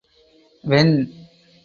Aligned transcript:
Ven. 0.69 0.89